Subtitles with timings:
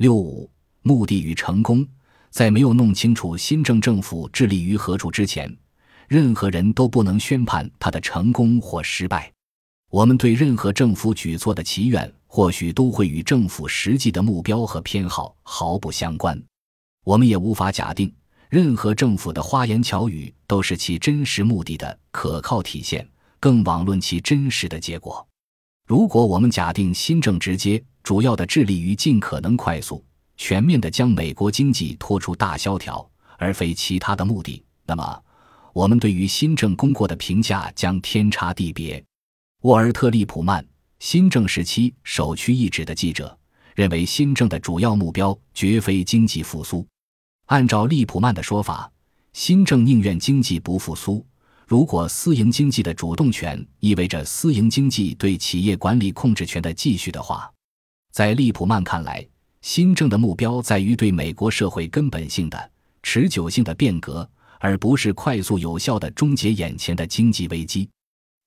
[0.00, 0.50] 六五
[0.80, 1.86] 目的与成功，
[2.30, 5.54] 在没有弄清楚新政政府致力于何处之前，
[6.08, 9.30] 任何人都不能宣判他的成功或失败。
[9.90, 16.42] 我们对任何政府举措的祈愿，或许都会与政府实际的目标和偏好毫不相关。
[17.04, 18.10] 我们也无法假定
[18.48, 23.06] 任何政府的花言巧语都是其真实目的的可靠体现，
[23.38, 25.28] 更罔论其真实的结果。
[25.86, 30.04] 如果我们假定新政直接主要的致力于尽可能快速、
[30.36, 35.22] 全面地将美国经济拖出大萧条，而非其他的目的，那么
[35.72, 39.02] 我们对于新政功过的评价将天差地别。
[39.62, 40.66] 沃尔特·利普曼，
[40.98, 43.38] 新政时期首屈一指的记者，
[43.74, 46.86] 认为新政的主要目标绝非经济复苏。
[47.46, 48.90] 按照利普曼的说法，
[49.32, 51.24] 新政宁愿经济不复苏。
[51.66, 57.48] 如果私营经济的主动权意味着私营经济对企业管理控制权的继续的话，
[58.10, 59.24] 在利普曼看来，
[59.62, 62.70] 新政的目标在于对美国社会根本性的、
[63.02, 67.88] 持久性的变革，而不是快速有效的终结眼前的经济危机。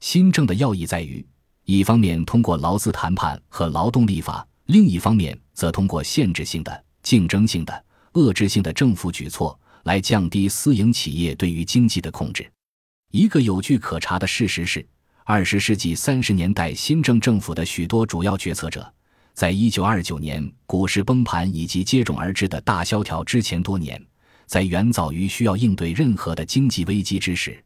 [0.00, 1.24] 新政的要义在于，
[1.64, 12.50] 一方面通过劳资谈判和劳动立法，另一方面则通过限制性的、竞争性的、遏制性的政府举措来降低私营企业对于经济的控制。
[13.12, 14.84] 一个有据可查的事实是，
[15.24, 18.92] 二十世纪三十年代新政政府的许多主要决策者，
[19.34, 24.00] 在一九二九年股市崩盘以及接踵而至的大萧条之前多年，
[24.46, 27.62] 在远早于需要应对任何的经济危机之时。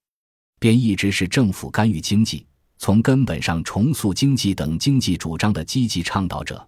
[0.58, 2.46] 便一直是政府干预经济、
[2.78, 6.66] 从根本上重塑经济等经济主张的积极倡导者，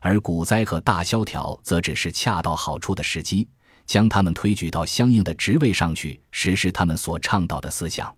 [0.00, 3.46] 而股灾和大萧条则只是恰到好处的时机，
[3.86, 8.12] 将他们推举到相应的职位上去实施他们所倡导的思想。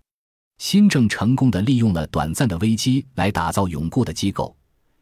[0.57, 4.55] 新政成功地利用了短暂的危机来打造永固的机构，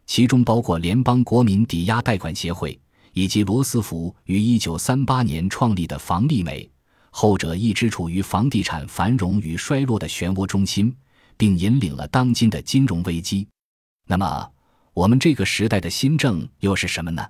[0.10, 2.78] 其中包括联邦国民抵押贷款协会
[3.14, 6.68] 以及罗斯福于1938年创立的房利美。
[7.12, 10.92] 后者一直处于房地产繁荣与衰落的漩涡中心，
[11.38, 13.48] 并引领了当今的金融危机。
[14.08, 14.50] 那么，
[14.96, 17.24] 我们这个时代的新政又是什么呢？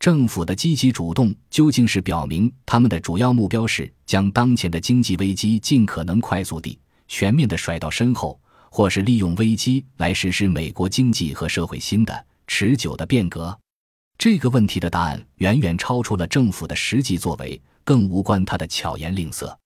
[0.00, 6.76] 政府的积极主动究竟是表明他们的主要目标是将当前的经济危机尽可能快速地、
[7.06, 8.40] 全面地甩到身后，
[8.70, 13.58] 或是利用危机来实施美国经济和社会新的、持久的变革？
[14.16, 17.60] 这个问题的答案远远超出了政府的实际作为。
[17.88, 19.58] 更无关他的巧言令色。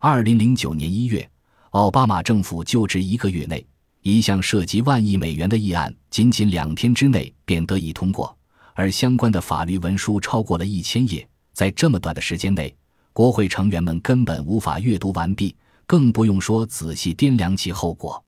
[0.00, 1.30] 二零零九年一月，
[1.70, 3.64] 奥巴马政府就职一个月内，
[4.02, 8.36] 一项涉及万亿美元的议案，仅仅两天之内便得以通过，
[8.74, 11.24] 而相关的法律文书超过了一千页。
[11.52, 12.74] 在这么短的时间内，
[13.12, 15.54] 国会成员们根本无法阅读完毕，
[15.86, 18.20] 更不用说仔细掂量其后果。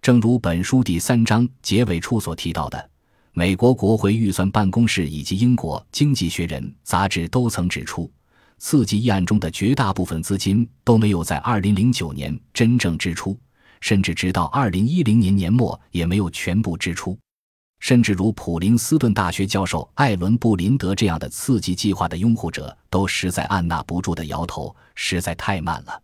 [0.00, 2.90] 正如本书第三章结尾处所提到的，
[3.32, 8.10] 美国国会预算办公室以及英国《经济学人》杂志都曾指出。
[8.58, 13.38] 刺激议案中的绝大部分资金都没有在2009年真正支出，
[13.80, 17.16] 甚至直到2010年年末也没有全部支出。
[17.78, 26.02] 甚至如普林斯顿大学教授艾伦·布林德这样的刺激计划的拥护者，都实在按捺不住的摇头，实在太慢了。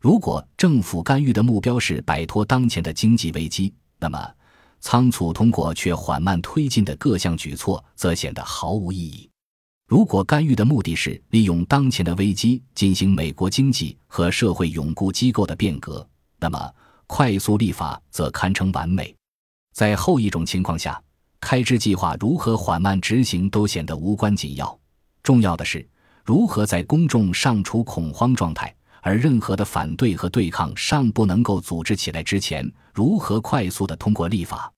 [0.00, 4.32] 如果政府干预的目标是摆脱当前的经济危机，那么
[4.78, 9.28] 仓促通过却缓慢推进的各项举措则显得毫无意义。
[9.88, 16.06] 如果干预的目的是利用当前的危机进行美国经济和社会永固机构的变革，
[16.38, 16.72] 那么
[17.08, 19.12] 快速立法则堪称完美。
[19.74, 21.02] 在后一种情况下，
[21.40, 24.78] 开支计划如何缓慢执行都显得无关紧要。
[25.24, 25.84] 重要的是
[26.24, 28.72] 如何在公众尚处恐慌状态，
[29.08, 34.70] 而任何的反对和对抗尚不能够组织起来之前，如何快速的通过立法。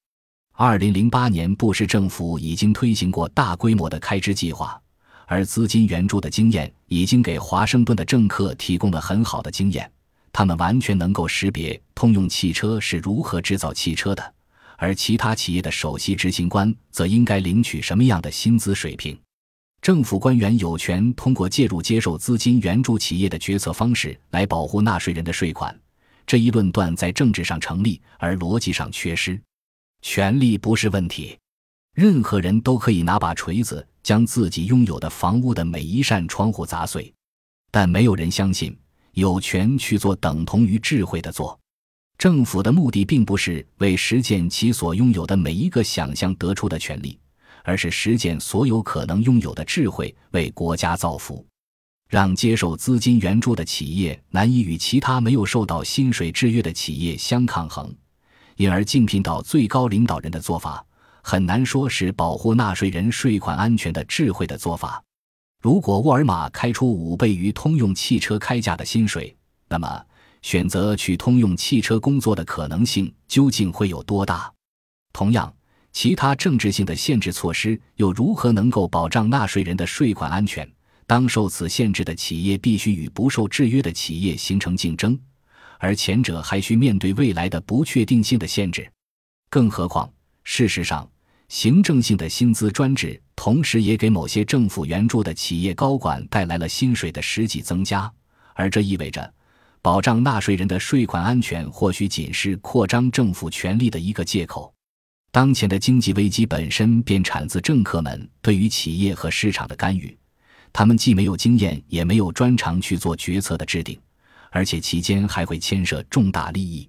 [0.53, 4.81] 二零零八年，布什政府已经推行过大规模的开支计划。
[5.27, 9.91] 而资金援助的经验已经给华盛顿的政客提供了很好的经验，
[10.33, 14.35] 他们完全能够识别通用汽车是如何制造汽车的，
[14.77, 19.19] 而其他企业的首席执行官则应该领取什么样的薪资水平。
[19.83, 25.79] 政府官员有权通过介入接受资金援助企业的决策方式来保护纳税人的税款。
[26.27, 29.41] 这一论断在政治上成立，而逻辑上缺失。
[30.03, 31.37] 权力不是问题。
[31.95, 37.13] 任何人都可以拿把锤子将自己拥有的房屋的每一扇窗户砸碎，
[37.71, 38.77] 但没有人相信
[39.15, 41.59] 有权去做等同于智慧的做。
[42.17, 47.19] 政府的目的并不是为实践其所拥有的每一个想象得出的权利，
[47.65, 51.47] 而是实践所有可能拥有的智慧，为国家造福，
[52.09, 57.95] 让接受资金援助的企业难以与其他没有受到薪水制约的企业相抗衡，
[58.57, 60.85] 因而竞聘到最高领导人的做法。
[61.23, 65.03] 很难说是保护纳税人税款安全的智慧的做法。
[65.63, 69.37] 如果沃尔玛开出五倍于通用汽车开价的薪水，
[69.69, 70.03] 那么
[70.41, 74.51] 选择去通用汽车工作的可能性究竟会有多大？
[75.13, 75.53] 同样，
[75.93, 80.69] 其他政治性的限制措施又如何能够保障纳税人的税款安全？
[81.07, 85.19] 当受此限制的企业必须与不受制约的企业形成竞争，
[85.79, 88.89] 而前者还需面对未来的不确定性的限制。
[89.49, 90.09] 更何况，
[90.45, 91.11] 事实上，
[91.49, 98.09] 行政性的薪资专制同时也给某些政府援助的企业高管带来了薪水的实际增加，
[98.55, 99.35] 而这意味着，
[99.83, 104.73] 保障纳税人的税款安全或许仅是扩张政府权力的一个借口。
[105.33, 110.17] 当前的经济危机本身便产自政客们对于企业和市场的干预。
[110.73, 113.99] 他们既没有经验，也没有专长去做决策的制定，
[114.51, 116.89] 而且期间还会牵涉重大利益。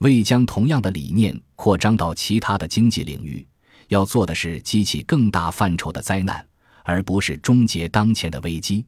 [0.00, 3.46] 为将同样的理念扩张到其他的经济领域，
[3.88, 6.46] 要做的是激起更大范畴的灾难，
[6.84, 8.84] 而不是终结当前的危机。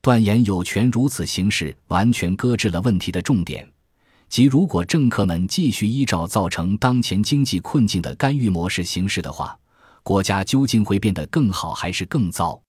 [0.00, 3.68] 断言有权如此行事，完全搁置了问题的重点，
[4.28, 9.58] 即如果政客们继续依照造成当前经济困境的干预模式行事的话，
[10.02, 12.60] 国家究竟会变得更好还是更糟？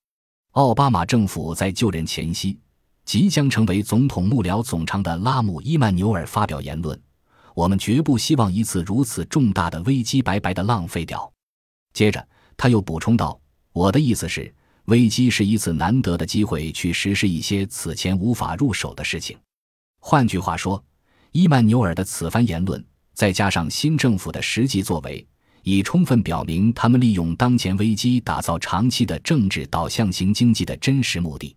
[0.51, 2.57] 奥巴马政府在就任前夕，
[3.05, 6.99] 即将成为总统幕僚总长的拉姆·伊曼纽尔发表言论
[7.53, 11.31] ：“我们绝不希望一次如此重大的危机白白的浪费掉。”
[11.93, 12.25] 接着，
[12.55, 13.39] 他又补充道
[13.73, 14.53] ：“我的意思是，
[14.85, 19.37] 危机是一次难得的机会，去实施一些此前无法入手的事情。”
[20.01, 20.83] 换句话说，
[21.31, 22.83] 伊曼纽尔的此番言论，
[23.13, 25.25] 再加上新政府的实际作为。
[25.63, 31.55] 已充分表明，他们利用当前危机打造长期的政治导向型经济的真实目的。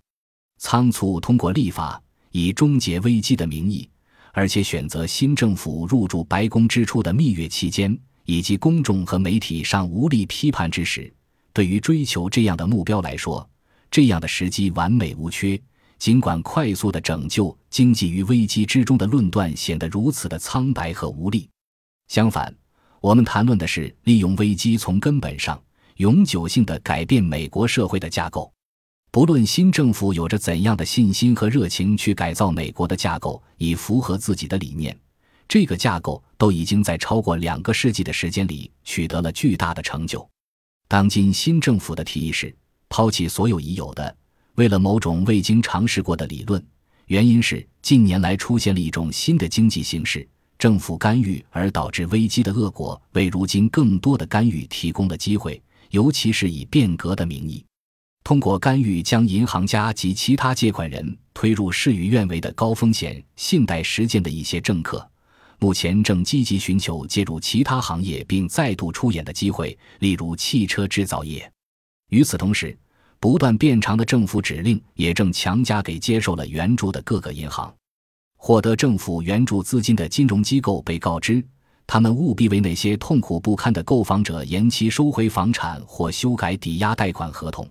[0.58, 2.02] 仓促通过立法
[2.32, 3.88] 以终结危机的名义，
[4.32, 11.10] 而且选择新政府入驻白宫之初的蜜月期间，以及公众和媒体尚无力批判之时，
[11.52, 13.48] 对于追求这样的目标来说，
[13.90, 15.58] 这样的时机完美无缺。
[16.02, 21.48] 尽管快速的拯救经济于危机之中的论断显得如此的苍白和无力，
[22.08, 22.52] 相反。
[23.00, 25.62] 我们谈论的是利用危机从根本上、
[25.98, 28.52] 永久性的改变美国社会的架构。
[29.12, 34.98] 不论新政府有着怎样的信心和热情去改造美国的架构，以符合自己的理念，
[35.46, 40.28] 这个架构都已经在超过两个世纪的时间里取得了巨大的成就。
[40.88, 42.52] 当今新政府的提议是
[42.88, 44.16] 抛弃所有已有的，
[44.56, 46.62] 为了某种未经尝试过的理论，
[47.06, 50.26] 原因是近年来出现了一种新的经济形式。
[50.58, 55.60] 政府干预而导致危机的恶果，为如今更多的干预提供了机会，
[55.90, 57.64] 尤其是以变革的名义，
[58.22, 65.04] 通过干预将银行家及其他借款人推入事与愿违的高风险信贷实践的一些政客，
[65.58, 71.50] 目前正积极寻求介入其他行业并再度出演的机会，例如汽车制造业。
[72.10, 72.78] 与此同时，
[73.22, 77.72] 不断变长的政府指令也正强加给接受了援助的各个银行。
[78.36, 81.40] 获得政府援助资金的金融机构被告知，
[81.86, 87.64] 他们务必为那些痛苦不堪的购房者延期收回房产或修改抵押贷款合同，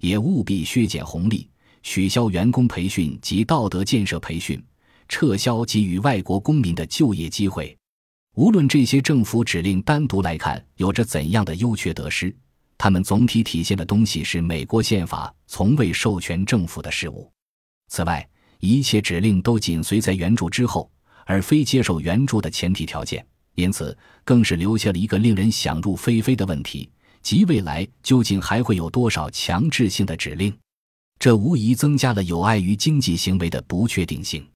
[0.00, 1.48] 也务必削减红利、
[1.84, 4.60] 取消员工培训及道德建设培训、
[5.08, 7.78] 撤销给予外国公民的就业机会。
[8.34, 12.34] 无论这些政府指令单独来看有着怎样的优缺得失，
[12.78, 17.30] 他们总体体现的东西是美国宪法从未授权政府的事物。
[17.88, 18.26] 此外，
[18.60, 20.88] 一切指令都紧随在援助之后，
[21.26, 26.88] 而非接受援助的前提条件，因此更是留下了一个令人想入非非的问题：
[27.20, 30.56] 即未来究竟还会有多少强制性的指令？
[31.18, 34.48] 这无疑增加了有碍于经济行为的不确定性。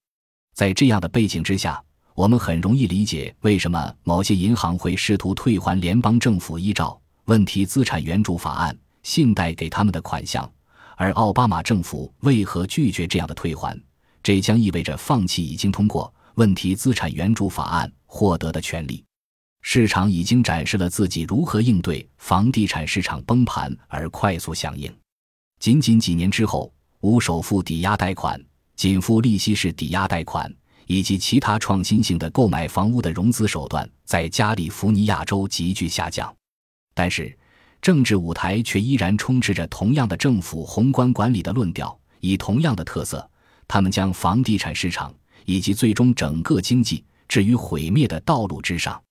[0.55, 1.83] 在这样的背景之下，
[2.15, 10.51] 我们很容易理解为什么某些银行会试图退还联邦政府依照问题资产援助法案信贷给他们的款项，
[10.97, 13.81] 而奥巴马政府为何拒绝这样的退还。
[14.23, 19.05] 这将意味着放弃已经通过问题资产援助法案获得的权利。
[19.63, 24.93] 市场已经展示了自己如何应对房地产市场崩盘而快速响应。
[25.61, 28.41] 仅仅几年之后，无首付抵押贷款、
[28.75, 30.53] 仅付利息式抵押贷款
[30.87, 36.35] 以及其他创新性的购买房屋的融资手段在加利福尼亚州急剧下降。
[36.95, 37.37] 但是，
[37.81, 43.29] 政治舞台却依然充斥着同样的政府宏观管理的论调，以同样的特色。
[43.67, 45.15] 他们将房地产市场
[45.47, 49.03] 以及最终整个经济置于毁灭的道路之上。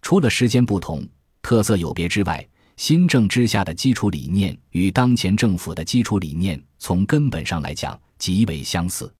[0.00, 1.06] 除了时间不同、
[1.42, 9.12] 特色有别之外，新政之下的基础理念与当前政府的基础理念从根本上来讲极为相似。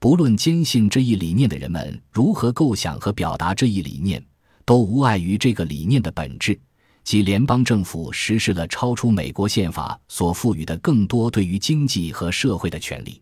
[0.00, 4.22] 不论坚信这一理念的人们如何构想和表达这一理念，
[4.64, 6.58] 都无碍于这个理念的本质，
[7.04, 13.20] 即联邦政府实施了超出美国宪法所赋予的更多对于经济和社会的权利。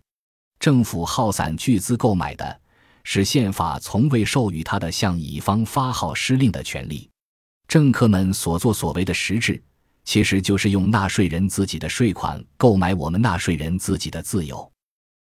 [0.61, 2.61] 政府耗散巨资购买的
[3.03, 7.11] 是宪法从未授予他的向乙方发号施令的权利。
[7.67, 9.61] 政客们所作所为的实质，
[10.05, 14.72] 其实就是用纳税人自己的税款购买我们纳税人自己的自由。